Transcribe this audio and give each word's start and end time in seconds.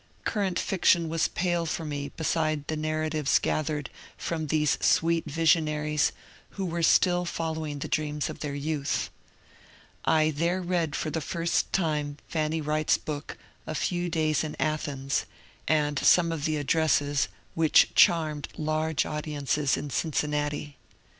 Current 0.25 0.57
fiction 0.57 1.09
was 1.09 1.27
pale 1.27 1.67
for 1.67 1.85
me 1.85 2.09
beside 2.09 2.65
the 2.65 2.75
narratives 2.75 3.37
gathered 3.37 3.91
from 4.17 4.47
these 4.47 4.79
sweet 4.83 5.25
visionaries 5.27 6.11
who 6.57 6.65
were 6.65 6.81
still 6.81 7.23
following 7.23 7.77
the 7.77 7.87
dreams 7.87 8.27
of 8.27 8.39
their 8.39 8.55
youth. 8.55 9.11
I 10.03 10.31
there 10.31 10.59
read 10.59 10.95
for 10.95 11.11
the 11.11 11.21
first 11.21 11.71
time 11.71 12.17
Fanny 12.27 12.61
Wright's 12.61 12.97
book," 12.97 13.37
A 13.67 13.75
Few 13.75 14.09
Days 14.09 14.43
in 14.43 14.55
Athens," 14.59 15.27
and 15.67 15.99
some 15.99 16.31
of 16.31 16.45
the 16.45 16.57
addresses 16.57 17.27
whioh 17.55 17.85
charmed 17.93 18.47
large 18.57 19.05
audiences 19.05 19.77
in 19.77 19.91
Cincinnati. 19.91 20.77